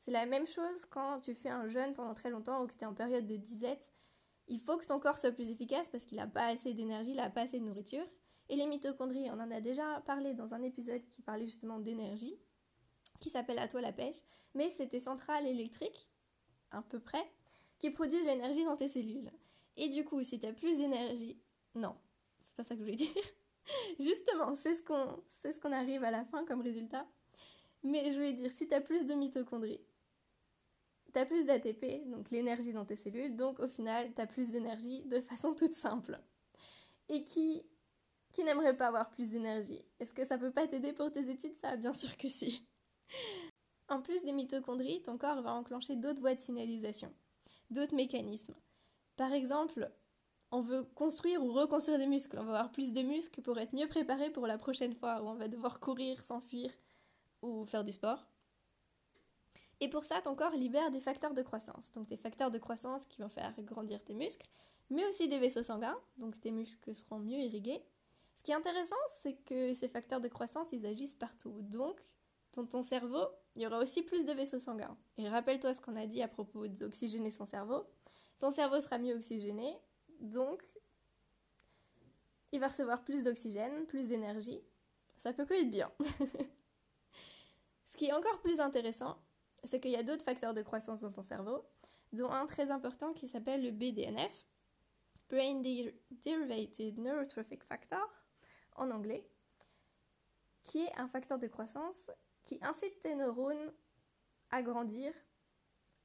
C'est 0.00 0.10
la 0.10 0.26
même 0.26 0.46
chose 0.46 0.84
quand 0.86 1.20
tu 1.20 1.34
fais 1.34 1.48
un 1.48 1.68
jeûne 1.68 1.92
pendant 1.92 2.14
très 2.14 2.30
longtemps 2.30 2.62
ou 2.62 2.66
que 2.66 2.74
tu 2.74 2.82
es 2.82 2.86
en 2.86 2.94
période 2.94 3.26
de 3.26 3.36
disette. 3.36 3.90
Il 4.48 4.60
faut 4.60 4.78
que 4.78 4.86
ton 4.86 5.00
corps 5.00 5.18
soit 5.18 5.32
plus 5.32 5.50
efficace 5.50 5.88
parce 5.88 6.04
qu'il 6.04 6.18
n'a 6.18 6.26
pas 6.26 6.46
assez 6.46 6.72
d'énergie, 6.72 7.10
il 7.10 7.16
n'a 7.16 7.30
pas 7.30 7.42
assez 7.42 7.58
de 7.58 7.64
nourriture. 7.64 8.06
Et 8.48 8.56
les 8.56 8.66
mitochondries, 8.66 9.28
on 9.30 9.40
en 9.40 9.50
a 9.50 9.60
déjà 9.60 10.00
parlé 10.06 10.32
dans 10.32 10.54
un 10.54 10.62
épisode 10.62 11.04
qui 11.08 11.20
parlait 11.22 11.46
justement 11.46 11.80
d'énergie, 11.80 12.38
qui 13.20 13.28
s'appelle 13.28 13.58
À 13.58 13.66
toi 13.66 13.80
la 13.80 13.92
pêche, 13.92 14.22
mais 14.54 14.70
c'est 14.70 14.88
tes 14.88 15.00
centrales 15.00 15.46
électriques, 15.46 16.08
à 16.70 16.82
peu 16.82 17.00
près, 17.00 17.24
qui 17.80 17.90
produisent 17.90 18.24
l'énergie 18.24 18.64
dans 18.64 18.76
tes 18.76 18.88
cellules. 18.88 19.32
Et 19.76 19.88
du 19.88 20.04
coup, 20.04 20.22
si 20.22 20.38
tu 20.38 20.46
as 20.46 20.52
plus 20.52 20.78
d'énergie, 20.78 21.40
non, 21.74 21.96
c'est 22.56 22.62
pas 22.62 22.68
ça 22.68 22.74
que 22.74 22.80
je 22.80 22.84
voulais 22.84 22.96
dire. 22.96 23.10
Justement, 23.98 24.54
c'est 24.54 24.74
ce 24.74 25.60
qu'on 25.60 25.72
arrive 25.72 26.04
à 26.04 26.10
la 26.10 26.24
fin 26.24 26.44
comme 26.44 26.62
résultat. 26.62 27.06
Mais 27.82 28.10
je 28.10 28.14
voulais 28.14 28.32
dire, 28.32 28.50
si 28.52 28.66
tu 28.66 28.74
as 28.74 28.80
plus 28.80 29.06
de 29.06 29.14
mitochondries, 29.14 29.84
tu 31.12 31.18
as 31.18 31.26
plus 31.26 31.46
d'ATP, 31.46 32.08
donc 32.08 32.30
l'énergie 32.30 32.72
dans 32.72 32.84
tes 32.84 32.96
cellules, 32.96 33.36
donc 33.36 33.60
au 33.60 33.68
final, 33.68 34.12
tu 34.14 34.20
as 34.20 34.26
plus 34.26 34.50
d'énergie 34.50 35.04
de 35.04 35.20
façon 35.20 35.54
toute 35.54 35.74
simple. 35.74 36.18
Et 37.08 37.24
qui, 37.24 37.62
n'aimerait 38.38 38.76
pas 38.76 38.88
avoir 38.88 39.10
plus 39.10 39.30
d'énergie? 39.30 39.84
Est-ce 40.00 40.12
que 40.12 40.24
ça 40.24 40.38
peut 40.38 40.50
pas 40.50 40.66
t'aider 40.66 40.92
pour 40.92 41.12
tes 41.12 41.30
études? 41.30 41.56
Ça, 41.56 41.76
bien 41.76 41.92
sûr 41.92 42.16
que 42.16 42.28
si. 42.28 42.66
En 43.88 44.02
plus 44.02 44.24
des 44.24 44.32
mitochondries, 44.32 45.02
ton 45.02 45.16
corps 45.16 45.42
va 45.42 45.52
enclencher 45.52 45.96
d'autres 45.96 46.20
voies 46.20 46.34
de 46.34 46.40
signalisation, 46.40 47.12
d'autres 47.70 47.94
mécanismes. 47.94 48.54
Par 49.16 49.32
exemple, 49.32 49.90
on 50.50 50.60
veut 50.60 50.84
construire 50.94 51.42
ou 51.42 51.52
reconstruire 51.52 51.98
des 51.98 52.06
muscles. 52.06 52.38
On 52.38 52.44
va 52.44 52.58
avoir 52.58 52.72
plus 52.72 52.92
de 52.92 53.02
muscles 53.02 53.42
pour 53.42 53.58
être 53.58 53.74
mieux 53.74 53.88
préparé 53.88 54.30
pour 54.30 54.46
la 54.46 54.58
prochaine 54.58 54.94
fois 54.94 55.22
où 55.22 55.28
on 55.28 55.34
va 55.34 55.48
devoir 55.48 55.80
courir, 55.80 56.24
s'enfuir 56.24 56.70
ou 57.42 57.64
faire 57.66 57.84
du 57.84 57.92
sport. 57.92 58.26
Et 59.80 59.88
pour 59.88 60.04
ça, 60.04 60.20
ton 60.22 60.34
corps 60.34 60.54
libère 60.54 60.90
des 60.90 61.00
facteurs 61.00 61.34
de 61.34 61.42
croissance. 61.42 61.92
Donc 61.92 62.06
des 62.06 62.16
facteurs 62.16 62.50
de 62.50 62.58
croissance 62.58 63.06
qui 63.06 63.20
vont 63.20 63.28
faire 63.28 63.52
grandir 63.62 64.02
tes 64.02 64.14
muscles, 64.14 64.46
mais 64.88 65.06
aussi 65.06 65.28
des 65.28 65.38
vaisseaux 65.38 65.62
sanguins, 65.62 65.98
donc 66.16 66.40
tes 66.40 66.50
muscles 66.50 66.94
seront 66.94 67.18
mieux 67.18 67.38
irrigués. 67.38 67.82
Ce 68.36 68.42
qui 68.42 68.52
est 68.52 68.54
intéressant, 68.54 68.96
c'est 69.22 69.34
que 69.34 69.74
ces 69.74 69.88
facteurs 69.88 70.20
de 70.20 70.28
croissance, 70.28 70.68
ils 70.72 70.86
agissent 70.86 71.14
partout. 71.14 71.60
Donc, 71.62 72.00
dans 72.54 72.64
ton 72.64 72.82
cerveau, 72.82 73.26
il 73.54 73.62
y 73.62 73.66
aura 73.66 73.78
aussi 73.78 74.02
plus 74.02 74.24
de 74.24 74.32
vaisseaux 74.32 74.60
sanguins. 74.60 74.96
Et 75.18 75.28
rappelle-toi 75.28 75.74
ce 75.74 75.80
qu'on 75.80 75.96
a 75.96 76.06
dit 76.06 76.22
à 76.22 76.28
propos 76.28 76.68
d'oxygéner 76.68 77.30
son 77.30 77.44
cerveau. 77.44 77.84
Ton 78.38 78.50
cerveau 78.50 78.80
sera 78.80 78.98
mieux 78.98 79.14
oxygéné, 79.14 79.76
donc 80.20 80.62
il 82.52 82.60
va 82.60 82.68
recevoir 82.68 83.04
plus 83.04 83.24
d'oxygène, 83.24 83.86
plus 83.86 84.08
d'énergie. 84.08 84.62
Ça 85.16 85.32
peut 85.32 85.44
que 85.44 85.54
être 85.54 85.70
bien. 85.70 85.90
ce 87.84 87.96
qui 87.96 88.06
est 88.06 88.12
encore 88.12 88.40
plus 88.40 88.60
intéressant, 88.60 89.18
c'est 89.64 89.80
qu'il 89.80 89.90
y 89.90 89.96
a 89.96 90.02
d'autres 90.02 90.24
facteurs 90.24 90.54
de 90.54 90.62
croissance 90.62 91.00
dans 91.00 91.12
ton 91.12 91.22
cerveau, 91.22 91.64
dont 92.12 92.30
un 92.30 92.46
très 92.46 92.70
important 92.70 93.12
qui 93.12 93.28
s'appelle 93.28 93.62
le 93.62 93.70
BDNF, 93.70 94.46
Brain 95.28 95.60
Derivated 95.60 96.98
Neurotrophic 96.98 97.64
Factor, 97.64 98.08
en 98.76 98.90
anglais, 98.90 99.28
qui 100.64 100.82
est 100.84 100.98
un 100.98 101.08
facteur 101.08 101.38
de 101.38 101.46
croissance 101.46 102.10
qui 102.44 102.58
incite 102.62 103.00
tes 103.02 103.14
neurones 103.14 103.72
à 104.50 104.62
grandir, 104.62 105.12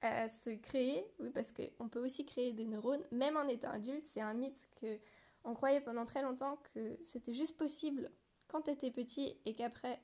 à 0.01 0.29
se 0.29 0.49
créer, 0.49 1.05
oui, 1.19 1.29
parce 1.29 1.51
qu'on 1.51 1.87
peut 1.87 2.03
aussi 2.03 2.25
créer 2.25 2.53
des 2.53 2.65
neurones, 2.65 3.03
même 3.11 3.37
en 3.37 3.47
étant 3.47 3.71
adulte. 3.71 4.05
C'est 4.05 4.21
un 4.21 4.33
mythe 4.33 4.67
que 4.79 4.99
on 5.43 5.53
croyait 5.53 5.81
pendant 5.81 6.05
très 6.05 6.21
longtemps 6.21 6.57
que 6.73 6.97
c'était 7.03 7.33
juste 7.33 7.57
possible 7.57 8.11
quand 8.47 8.63
tu 8.63 8.71
étais 8.71 8.91
petit 8.91 9.37
et 9.45 9.53
qu'après 9.53 9.99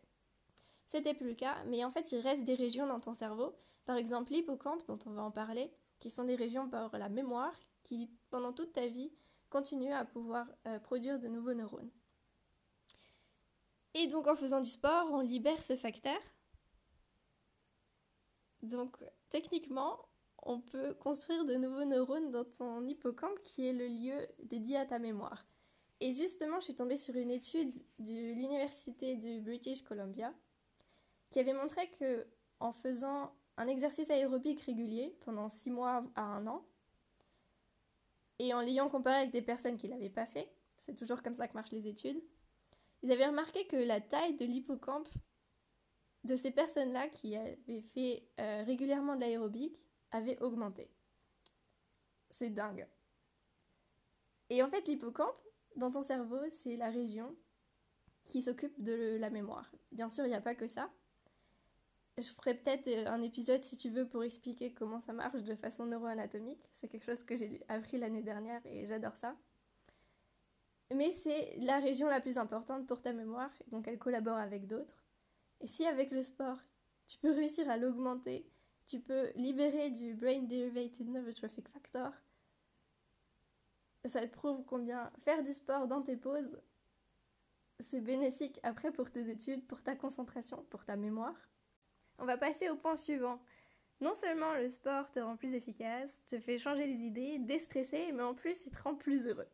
c'était 0.87 1.13
plus 1.13 1.27
le 1.27 1.35
cas, 1.35 1.63
mais 1.65 1.83
en 1.83 1.91
fait, 1.91 2.11
il 2.13 2.21
reste 2.21 2.45
des 2.45 2.55
régions 2.55 2.87
dans 2.87 3.01
ton 3.01 3.13
cerveau, 3.13 3.53
par 3.85 3.97
exemple 3.97 4.31
l'hippocampe, 4.31 4.87
dont 4.87 4.99
on 5.05 5.11
va 5.11 5.21
en 5.21 5.31
parler, 5.31 5.69
qui 5.99 6.09
sont 6.09 6.23
des 6.23 6.35
régions 6.35 6.69
par 6.69 6.97
la 6.97 7.09
mémoire, 7.09 7.53
qui, 7.83 8.09
pendant 8.29 8.53
toute 8.53 8.71
ta 8.71 8.87
vie, 8.87 9.11
continuent 9.49 9.93
à 9.93 10.05
pouvoir 10.05 10.47
euh, 10.65 10.79
produire 10.79 11.19
de 11.19 11.27
nouveaux 11.27 11.53
neurones. 11.53 11.91
Et 13.95 14.07
donc, 14.07 14.27
en 14.27 14.35
faisant 14.35 14.61
du 14.61 14.69
sport, 14.69 15.09
on 15.11 15.21
libère 15.21 15.61
ce 15.61 15.75
facteur. 15.75 16.19
Donc, 18.61 18.97
techniquement, 19.29 19.98
on 20.43 20.60
peut 20.60 20.93
construire 20.93 21.46
de 21.46 21.55
nouveaux 21.55 21.86
neurones 21.86 22.31
dans 22.31 22.46
ton 22.46 22.88
hippocampe, 22.88 23.41
qui 23.43 23.67
est 23.67 23.74
le 23.74 23.88
lieu 23.88 24.27
dédié 24.43 24.77
à 24.77 24.86
ta 24.86 25.00
mémoire. 25.00 25.46
Et 26.00 26.12
justement, 26.12 26.60
je 26.60 26.65
suis 26.65 26.75
tombée 26.75 26.98
sur 26.98 27.15
une 27.15 27.31
étude 27.31 27.74
de 28.00 28.34
l'université 28.34 29.15
du 29.15 29.41
British 29.41 29.81
Columbia 29.81 30.34
qui 31.29 31.39
avait 31.39 31.53
montré 31.53 31.89
que 31.91 32.27
en 32.60 32.72
faisant 32.72 33.34
un 33.57 33.67
exercice 33.67 34.10
aérobique 34.10 34.62
régulier 34.62 35.17
pendant 35.22 35.50
6 35.50 35.72
mois 35.72 36.03
à 36.15 36.22
un 36.22 36.48
an, 36.48 36.65
et 38.39 38.53
en 38.53 38.60
l'ayant 38.60 38.88
comparé 38.88 39.17
avec 39.17 39.31
des 39.31 39.41
personnes 39.41 39.77
qui 39.77 39.88
ne 39.88 39.93
l'avaient 39.93 40.10
pas 40.10 40.27
fait, 40.27 40.51
c'est 40.75 40.96
toujours 40.96 41.24
comme 41.24 41.36
ça 41.36 41.48
que 41.48 41.55
marchent 41.55 41.72
les 41.72 41.88
études, 41.88 42.22
ils 43.03 43.12
avaient 43.12 43.25
remarqué 43.25 43.65
que 43.65 43.75
la 43.75 44.00
taille 44.00 44.36
de 44.36 44.46
l'hippocampe 44.46 45.10
de 46.27 46.36
ces 46.36 46.51
personnes-là 46.51 47.07
qui 47.07 47.36
avaient 47.36 47.81
fait 47.93 48.24
euh, 48.39 48.63
régulièrement 48.63 49.15
de 49.15 49.22
l'aérobique 49.22 49.79
avait 50.12 50.39
augmenté. 50.41 50.91
C'est 52.29 52.50
dingue. 52.50 52.88
Et 54.50 54.62
en 54.62 54.69
fait, 54.69 54.88
l'hippocampe, 54.88 55.41
dans 55.75 55.89
ton 55.89 56.03
cerveau, 56.03 56.39
c'est 56.62 56.75
la 56.75 56.89
région 56.89 57.36
qui 58.25 58.41
s'occupe 58.41 58.81
de 58.81 59.17
la 59.19 59.29
mémoire. 59.29 59.72
Bien 59.91 60.10
sûr, 60.10 60.25
il 60.25 60.29
n'y 60.29 60.36
a 60.36 60.41
pas 60.41 60.55
que 60.55 60.67
ça. 60.67 60.91
Je 62.17 62.29
ferai 62.29 62.55
peut-être 62.55 62.88
euh, 62.88 63.07
un 63.07 63.22
épisode 63.22 63.63
si 63.63 63.77
tu 63.77 63.89
veux 63.89 64.07
pour 64.07 64.24
expliquer 64.24 64.74
comment 64.74 65.00
ça 65.00 65.13
marche 65.13 65.43
de 65.43 65.55
façon 65.55 65.86
neuroanatomique. 65.86 66.63
C'est 66.74 66.88
quelque 66.88 67.05
chose 67.05 67.24
que 67.24 67.36
j'ai 67.36 67.62
appris 67.69 67.98
l'année 67.98 68.24
dernière 68.24 68.62
et 68.65 68.86
j'adore 68.86 69.15
ça. 69.15 69.36
Mais 70.93 71.12
c'est 71.12 71.57
la 71.60 71.79
région 71.79 72.07
la 72.07 72.22
plus 72.22 72.38
importante 72.38 72.88
pour 72.88 73.01
ta 73.01 73.13
mémoire, 73.13 73.51
donc 73.67 73.88
elle 73.88 74.00
collabore 74.00 74.38
avec 74.38 74.67
d'autres. 74.67 75.06
Et 75.61 75.67
si 75.67 75.85
avec 75.85 76.11
le 76.11 76.23
sport, 76.23 76.59
tu 77.07 77.17
peux 77.17 77.31
réussir 77.31 77.69
à 77.69 77.77
l'augmenter, 77.77 78.45
tu 78.85 78.99
peux 78.99 79.31
libérer 79.35 79.89
du 79.89 80.13
Brain 80.13 80.43
Derivated 80.43 81.07
Neurotrophic 81.09 81.67
Factor, 81.69 82.11
ça 84.05 84.25
te 84.25 84.31
prouve 84.31 84.63
combien 84.65 85.11
faire 85.25 85.43
du 85.43 85.53
sport 85.53 85.87
dans 85.87 86.01
tes 86.01 86.15
pauses, 86.15 86.61
c'est 87.79 88.01
bénéfique 88.01 88.59
après 88.63 88.91
pour 88.91 89.11
tes 89.11 89.29
études, 89.29 89.65
pour 89.67 89.83
ta 89.83 89.95
concentration, 89.95 90.65
pour 90.69 90.85
ta 90.85 90.95
mémoire. 90.95 91.35
On 92.17 92.25
va 92.25 92.37
passer 92.37 92.69
au 92.69 92.75
point 92.75 92.97
suivant. 92.97 93.39
Non 93.99 94.13
seulement 94.13 94.53
le 94.53 94.69
sport 94.69 95.11
te 95.11 95.19
rend 95.19 95.37
plus 95.37 95.53
efficace, 95.53 96.17
te 96.27 96.39
fait 96.39 96.59
changer 96.59 96.87
les 96.87 97.03
idées, 97.03 97.39
déstresser, 97.39 98.11
mais 98.11 98.23
en 98.23 98.33
plus 98.33 98.65
il 98.65 98.71
te 98.71 98.81
rend 98.81 98.95
plus 98.95 99.27
heureux. 99.27 99.47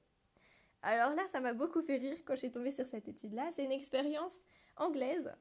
Alors 0.82 1.14
là, 1.16 1.26
ça 1.30 1.40
m'a 1.40 1.54
beaucoup 1.54 1.82
fait 1.82 1.98
rire 1.98 2.18
quand 2.26 2.36
je 2.36 2.40
suis 2.40 2.52
tombée 2.52 2.72
sur 2.72 2.86
cette 2.86 3.08
étude-là. 3.08 3.50
C'est 3.54 3.64
une 3.64 3.72
expérience 3.72 4.38
anglaise 4.76 5.34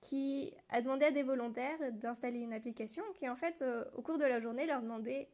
qui 0.00 0.54
a 0.68 0.80
demandé 0.80 1.06
à 1.06 1.10
des 1.10 1.22
volontaires 1.22 1.92
d'installer 1.92 2.38
une 2.38 2.52
application 2.52 3.02
qui, 3.14 3.28
en 3.28 3.36
fait, 3.36 3.62
euh, 3.62 3.84
au 3.94 4.02
cours 4.02 4.18
de 4.18 4.24
la 4.24 4.40
journée, 4.40 4.66
leur 4.66 4.80
demandait 4.80 5.28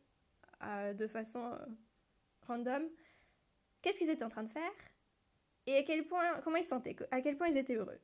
euh, 0.62 0.94
de 0.94 1.06
façon 1.06 1.44
euh, 1.44 1.58
random 2.42 2.88
qu'est-ce 3.82 3.98
qu'ils 3.98 4.10
étaient 4.10 4.24
en 4.24 4.30
train 4.30 4.44
de 4.44 4.52
faire 4.52 4.72
et 5.66 5.76
à 5.76 5.82
quel 5.82 6.06
point, 6.06 6.40
comment 6.42 6.56
ils 6.56 6.62
se 6.62 6.70
sentaient, 6.70 6.96
à 7.10 7.20
quel 7.20 7.36
point 7.36 7.48
ils 7.48 7.56
étaient 7.56 7.74
heureux. 7.74 7.98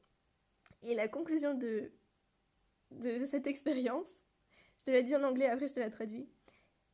Et 0.83 0.95
la 0.95 1.09
conclusion 1.09 1.55
de 1.55 1.91
de 2.91 3.25
cette 3.25 3.47
expérience. 3.47 4.09
Je 4.77 4.85
te 4.85 4.91
l'ai 4.91 5.03
dit 5.03 5.15
en 5.15 5.23
anglais, 5.23 5.47
après 5.47 5.69
je 5.69 5.75
te 5.75 5.81
la 5.81 5.91
traduis. 5.91 6.29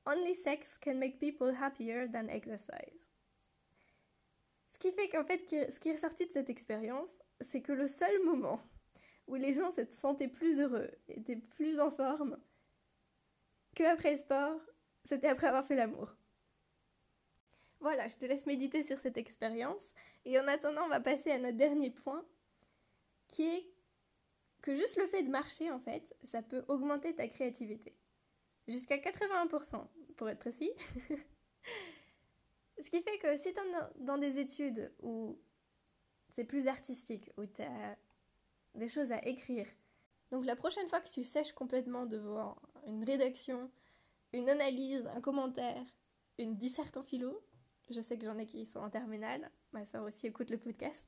Only 0.06 0.34
sex 0.34 0.78
can 0.78 0.94
make 0.94 1.18
people 1.18 1.52
happier 1.60 2.06
than 2.12 2.28
exercise. 2.28 3.10
Ce 4.72 4.78
qui 4.78 4.92
fait 4.92 5.08
qu'en 5.08 5.24
fait, 5.24 5.42
ce 5.70 5.80
qui 5.80 5.88
est 5.88 5.94
ressorti 5.94 6.26
de 6.26 6.32
cette 6.32 6.50
expérience, 6.50 7.10
c'est 7.40 7.62
que 7.62 7.72
le 7.72 7.86
seul 7.86 8.22
moment 8.24 8.60
où 9.26 9.34
les 9.34 9.52
gens 9.52 9.70
se 9.70 9.84
sentaient 9.92 10.28
plus 10.28 10.60
heureux, 10.60 10.90
étaient 11.08 11.36
plus 11.36 11.80
en 11.80 11.90
forme, 11.90 12.38
que 13.74 13.84
après 13.84 14.12
le 14.12 14.16
sport, 14.16 14.60
c'était 15.04 15.28
après 15.28 15.48
avoir 15.48 15.66
fait 15.66 15.76
l'amour. 15.76 16.14
Voilà, 17.80 18.08
je 18.08 18.16
te 18.16 18.26
laisse 18.26 18.46
méditer 18.46 18.82
sur 18.82 18.98
cette 18.98 19.18
expérience. 19.18 19.82
Et 20.24 20.38
en 20.40 20.48
attendant, 20.48 20.84
on 20.84 20.88
va 20.88 21.00
passer 21.00 21.30
à 21.30 21.38
notre 21.38 21.56
dernier 21.56 21.90
point, 21.90 22.24
qui 23.28 23.46
est 23.46 23.70
que 24.62 24.74
juste 24.74 24.96
le 24.96 25.06
fait 25.06 25.22
de 25.22 25.30
marcher, 25.30 25.70
en 25.70 25.78
fait, 25.78 26.16
ça 26.24 26.42
peut 26.42 26.64
augmenter 26.68 27.14
ta 27.14 27.28
créativité. 27.28 27.94
Jusqu'à 28.66 28.96
81%, 28.96 29.86
pour 30.16 30.28
être 30.28 30.40
précis. 30.40 30.72
Ce 32.78 32.90
qui 32.90 33.02
fait 33.02 33.18
que 33.18 33.36
si 33.36 33.52
tu 33.52 33.60
es 33.60 34.04
dans 34.04 34.18
des 34.18 34.38
études 34.38 34.92
où 35.00 35.38
c'est 36.30 36.44
plus 36.44 36.66
artistique, 36.66 37.30
où 37.36 37.46
tu 37.46 37.62
as 37.62 37.96
des 38.76 38.88
choses 38.88 39.12
à 39.12 39.24
écrire, 39.26 39.66
donc 40.30 40.44
la 40.44 40.56
prochaine 40.56 40.88
fois 40.88 41.00
que 41.00 41.08
tu 41.08 41.24
sèches 41.24 41.52
complètement 41.52 42.06
devant 42.06 42.56
une 42.86 43.04
rédaction, 43.04 43.70
une 44.32 44.48
analyse, 44.48 45.06
un 45.14 45.20
commentaire, 45.20 45.84
une 46.38 46.56
disserte 46.56 46.96
en 46.96 47.02
philo, 47.02 47.42
je 47.90 48.00
sais 48.00 48.18
que 48.18 48.24
j'en 48.24 48.38
ai 48.38 48.46
qui 48.46 48.66
sont 48.66 48.80
en 48.80 48.90
terminale, 48.90 49.50
ma 49.72 49.84
soeur 49.84 50.04
aussi 50.04 50.26
écoute 50.26 50.50
le 50.50 50.58
podcast, 50.58 51.06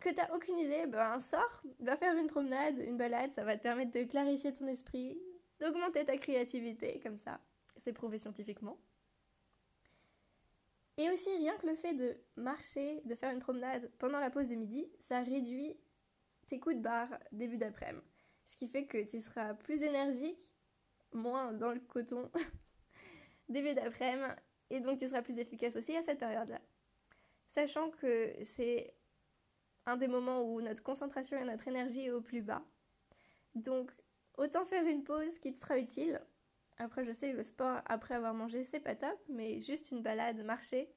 que 0.00 0.10
t'as 0.10 0.32
aucune 0.34 0.58
idée, 0.58 0.86
ben 0.86 1.18
sors, 1.18 1.62
va 1.80 1.96
faire 1.96 2.16
une 2.16 2.28
promenade, 2.28 2.78
une 2.78 2.96
balade, 2.96 3.32
ça 3.34 3.44
va 3.44 3.56
te 3.56 3.62
permettre 3.62 3.92
de 3.92 4.04
clarifier 4.04 4.52
ton 4.52 4.66
esprit, 4.66 5.18
d'augmenter 5.60 6.04
ta 6.04 6.16
créativité, 6.16 7.00
comme 7.00 7.18
ça, 7.18 7.40
c'est 7.78 7.92
prouvé 7.92 8.18
scientifiquement. 8.18 8.78
Et 10.96 11.10
aussi, 11.10 11.28
rien 11.36 11.56
que 11.56 11.66
le 11.66 11.74
fait 11.74 11.94
de 11.94 12.16
marcher, 12.36 13.00
de 13.04 13.16
faire 13.16 13.32
une 13.32 13.40
promenade 13.40 13.90
pendant 13.98 14.20
la 14.20 14.30
pause 14.30 14.48
de 14.48 14.54
midi, 14.54 14.88
ça 15.00 15.20
réduit 15.20 15.76
tes 16.46 16.60
coups 16.60 16.76
de 16.76 16.80
barre 16.80 17.18
début 17.32 17.58
d'après-midi. 17.58 18.04
Ce 18.46 18.56
qui 18.56 18.68
fait 18.68 18.86
que 18.86 19.02
tu 19.04 19.20
seras 19.20 19.54
plus 19.54 19.82
énergique, 19.82 20.54
moins 21.12 21.52
dans 21.52 21.72
le 21.72 21.80
coton 21.80 22.30
début 23.48 23.74
d'après-midi, 23.74 24.34
et 24.70 24.80
donc 24.80 24.98
tu 24.98 25.08
seras 25.08 25.22
plus 25.22 25.38
efficace 25.38 25.76
aussi 25.76 25.96
à 25.96 26.02
cette 26.02 26.18
période-là. 26.18 26.60
Sachant 27.48 27.90
que 27.90 28.32
c'est 28.44 28.94
un 29.86 29.96
des 29.96 30.08
moments 30.08 30.42
où 30.42 30.60
notre 30.60 30.82
concentration 30.82 31.38
et 31.38 31.44
notre 31.44 31.68
énergie 31.68 32.06
est 32.06 32.10
au 32.10 32.20
plus 32.20 32.42
bas. 32.42 32.64
Donc, 33.54 33.92
autant 34.36 34.64
faire 34.64 34.84
une 34.86 35.04
pause 35.04 35.38
qui 35.38 35.52
te 35.52 35.58
sera 35.58 35.78
utile. 35.78 36.20
Après, 36.78 37.04
je 37.04 37.12
sais, 37.12 37.32
le 37.32 37.44
sport 37.44 37.80
après 37.86 38.14
avoir 38.14 38.34
mangé, 38.34 38.64
c'est 38.64 38.80
pas 38.80 38.96
top, 38.96 39.18
mais 39.28 39.60
juste 39.60 39.90
une 39.92 40.02
balade, 40.02 40.42
marcher, 40.44 40.92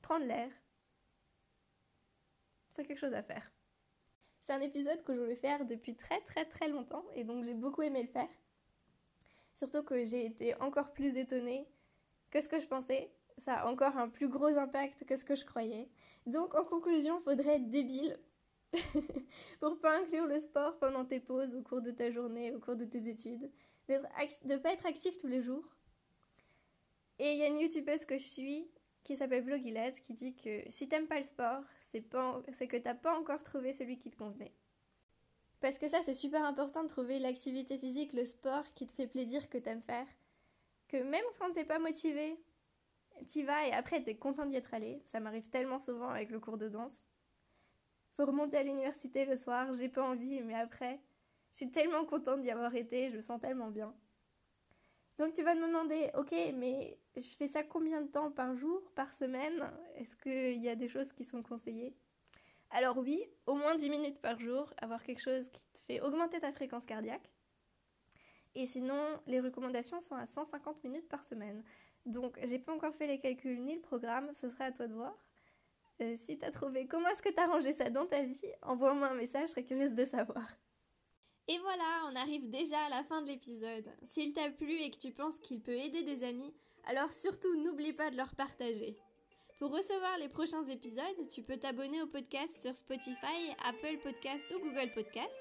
prendre 0.00 0.26
l'air, 0.26 0.50
c'est 2.70 2.84
quelque 2.84 2.98
chose 2.98 3.14
à 3.14 3.22
faire. 3.22 3.52
C'est 4.42 4.52
un 4.52 4.60
épisode 4.60 5.02
que 5.04 5.14
je 5.14 5.20
voulais 5.20 5.36
faire 5.36 5.64
depuis 5.64 5.94
très 5.94 6.20
très 6.20 6.44
très 6.44 6.68
longtemps 6.68 7.04
et 7.14 7.22
donc 7.24 7.44
j'ai 7.44 7.54
beaucoup 7.54 7.82
aimé 7.82 8.02
le 8.02 8.08
faire. 8.08 8.28
Surtout 9.54 9.82
que 9.82 10.04
j'ai 10.04 10.26
été 10.26 10.54
encore 10.56 10.92
plus 10.92 11.16
étonnée 11.16 11.68
que 12.30 12.40
ce 12.40 12.48
que 12.48 12.58
je 12.58 12.66
pensais. 12.66 13.10
Ça 13.38 13.60
a 13.60 13.70
encore 13.70 13.96
un 13.96 14.08
plus 14.08 14.28
gros 14.28 14.58
impact 14.58 15.04
que 15.04 15.16
ce 15.16 15.24
que 15.24 15.36
je 15.36 15.44
croyais. 15.44 15.88
Donc 16.26 16.54
en 16.54 16.64
conclusion, 16.64 17.20
faudrait 17.20 17.56
être 17.56 17.70
débile 17.70 18.18
pour 19.60 19.78
pas 19.80 19.98
inclure 19.98 20.26
le 20.26 20.38
sport 20.38 20.78
pendant 20.78 21.04
tes 21.04 21.20
pauses 21.20 21.54
au 21.54 21.62
cours 21.62 21.80
de 21.80 21.90
ta 21.90 22.10
journée, 22.10 22.52
au 22.52 22.58
cours 22.58 22.76
de 22.76 22.84
tes 22.84 23.08
études, 23.08 23.50
de 23.88 24.00
ne 24.44 24.56
pas 24.56 24.72
être 24.72 24.86
actif 24.86 25.16
tous 25.18 25.28
les 25.28 25.40
jours. 25.40 25.64
Et 27.18 27.32
il 27.32 27.38
y 27.38 27.42
a 27.42 27.48
une 27.48 27.60
youtubeuse 27.60 28.04
que 28.04 28.18
je 28.18 28.24
suis 28.24 28.68
qui 29.04 29.16
s'appelle 29.16 29.44
Blogilaz 29.44 30.00
qui 30.00 30.14
dit 30.14 30.34
que 30.34 30.62
si 30.68 30.88
t'aimes 30.88 31.06
pas 31.06 31.18
le 31.18 31.22
sport, 31.22 31.62
c'est, 31.92 32.66
que 32.66 32.76
t'as 32.76 32.94
pas 32.94 33.18
encore 33.18 33.42
trouvé 33.42 33.72
celui 33.72 33.98
qui 33.98 34.10
te 34.10 34.16
convenait. 34.16 34.54
Parce 35.60 35.78
que 35.78 35.88
ça, 35.88 36.02
c'est 36.02 36.14
super 36.14 36.44
important 36.44 36.82
de 36.82 36.88
trouver 36.88 37.18
l'activité 37.18 37.78
physique, 37.78 38.12
le 38.14 38.24
sport 38.24 38.64
qui 38.74 38.86
te 38.86 38.92
fait 38.92 39.06
plaisir, 39.06 39.48
que 39.48 39.58
t'aimes 39.58 39.82
faire. 39.82 40.06
Que 40.88 40.96
même 40.96 41.24
quand 41.38 41.52
t'es 41.52 41.64
pas 41.64 41.78
motivé, 41.78 42.36
t'y 43.26 43.42
vas 43.42 43.66
et 43.66 43.72
après 43.72 44.02
t'es 44.02 44.16
content 44.16 44.46
d'y 44.46 44.56
être 44.56 44.74
allé. 44.74 45.02
Ça 45.04 45.20
m'arrive 45.20 45.48
tellement 45.50 45.78
souvent 45.78 46.08
avec 46.08 46.30
le 46.30 46.40
cours 46.40 46.58
de 46.58 46.68
danse. 46.68 47.04
Faut 48.16 48.26
remonter 48.26 48.58
à 48.58 48.62
l'université 48.62 49.24
le 49.24 49.36
soir, 49.36 49.72
j'ai 49.72 49.88
pas 49.88 50.02
envie, 50.02 50.42
mais 50.42 50.54
après, 50.54 51.00
je 51.52 51.58
suis 51.58 51.70
tellement 51.70 52.04
contente 52.04 52.42
d'y 52.42 52.50
avoir 52.50 52.74
été, 52.74 53.10
je 53.10 53.16
me 53.16 53.22
sens 53.22 53.40
tellement 53.40 53.70
bien. 53.70 53.94
Donc 55.22 55.34
tu 55.34 55.44
vas 55.44 55.54
me 55.54 55.68
demander, 55.68 56.10
ok, 56.16 56.34
mais 56.56 56.98
je 57.14 57.36
fais 57.38 57.46
ça 57.46 57.62
combien 57.62 58.02
de 58.02 58.08
temps 58.08 58.32
par 58.32 58.56
jour, 58.56 58.82
par 58.96 59.12
semaine? 59.12 59.72
Est-ce 59.94 60.16
qu'il 60.16 60.60
y 60.60 60.68
a 60.68 60.74
des 60.74 60.88
choses 60.88 61.12
qui 61.12 61.24
sont 61.24 61.44
conseillées? 61.44 61.94
Alors 62.72 62.98
oui, 62.98 63.24
au 63.46 63.54
moins 63.54 63.76
10 63.76 63.88
minutes 63.88 64.20
par 64.20 64.40
jour, 64.40 64.74
avoir 64.78 65.00
quelque 65.04 65.20
chose 65.22 65.48
qui 65.52 65.60
te 65.60 65.78
fait 65.86 66.00
augmenter 66.00 66.40
ta 66.40 66.50
fréquence 66.50 66.84
cardiaque. 66.84 67.30
Et 68.56 68.66
sinon, 68.66 69.00
les 69.28 69.38
recommandations 69.38 70.00
sont 70.00 70.16
à 70.16 70.26
150 70.26 70.82
minutes 70.82 71.08
par 71.08 71.22
semaine. 71.22 71.62
Donc 72.04 72.36
j'ai 72.42 72.58
pas 72.58 72.72
encore 72.72 72.96
fait 72.96 73.06
les 73.06 73.20
calculs 73.20 73.62
ni 73.62 73.76
le 73.76 73.80
programme, 73.80 74.28
ce 74.34 74.48
sera 74.48 74.64
à 74.64 74.72
toi 74.72 74.88
de 74.88 74.94
voir. 74.94 75.14
Euh, 76.00 76.14
si 76.16 76.36
t'as 76.36 76.50
trouvé 76.50 76.88
comment 76.88 77.08
est-ce 77.10 77.22
que 77.22 77.32
t'as 77.32 77.46
rangé 77.46 77.72
ça 77.72 77.90
dans 77.90 78.06
ta 78.06 78.24
vie, 78.24 78.42
envoie-moi 78.62 79.10
un 79.10 79.14
message, 79.14 79.42
je 79.42 79.52
serais 79.52 79.64
curieuse 79.64 79.92
de 79.94 80.04
savoir. 80.04 80.48
Et 81.48 81.58
voilà, 81.58 82.04
on 82.08 82.16
arrive 82.16 82.50
déjà 82.50 82.84
à 82.84 82.88
la 82.88 83.02
fin 83.04 83.20
de 83.20 83.26
l'épisode. 83.26 83.84
S'il 84.04 84.32
t'a 84.32 84.50
plu 84.50 84.80
et 84.80 84.90
que 84.90 84.98
tu 84.98 85.10
penses 85.10 85.38
qu'il 85.40 85.60
peut 85.60 85.76
aider 85.76 86.02
des 86.04 86.22
amis, 86.22 86.54
alors 86.84 87.12
surtout 87.12 87.56
n'oublie 87.56 87.92
pas 87.92 88.10
de 88.10 88.16
leur 88.16 88.34
partager. 88.34 88.96
Pour 89.58 89.72
recevoir 89.72 90.18
les 90.18 90.28
prochains 90.28 90.64
épisodes, 90.64 91.28
tu 91.30 91.42
peux 91.42 91.56
t'abonner 91.56 92.00
au 92.02 92.06
podcast 92.06 92.62
sur 92.62 92.76
Spotify, 92.76 93.54
Apple 93.64 93.98
Podcast 94.02 94.52
ou 94.54 94.60
Google 94.60 94.92
Podcast. 94.92 95.40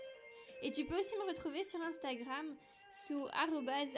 Et 0.63 0.72
tu 0.72 0.86
peux 0.86 1.00
aussi 1.00 1.15
me 1.15 1.27
retrouver 1.27 1.63
sur 1.63 1.81
Instagram 1.81 2.55
sous 2.93 3.25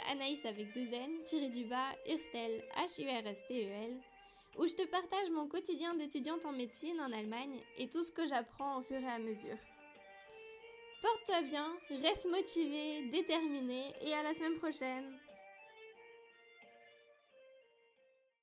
anaïs 0.10 0.46
avec 0.46 0.74
deux 0.74 0.94
n, 0.94 1.24
tiré 1.26 1.50
du 1.50 1.66
bas, 1.66 1.92
Urstel, 2.10 2.64
H-U-R-S-T-E-L, 2.78 4.00
où 4.58 4.68
je 4.68 4.76
te 4.76 4.86
partage 4.88 5.30
mon 5.32 5.48
quotidien 5.48 5.96
d'étudiante 5.96 6.46
en 6.46 6.52
médecine 6.52 7.00
en 7.02 7.12
Allemagne 7.12 7.60
et 7.78 7.90
tout 7.90 8.04
ce 8.04 8.12
que 8.12 8.28
j'apprends 8.28 8.80
au 8.80 8.84
fur 8.84 9.00
et 9.00 9.08
à 9.08 9.20
mesure. 9.20 9.58
Porte-toi 11.04 11.42
bien, 11.42 11.68
reste 12.02 12.32
motivé, 12.32 13.10
déterminé 13.12 13.94
et 14.00 14.14
à 14.14 14.24
la 14.24 14.34
semaine 14.34 14.56
prochaine 14.56 15.20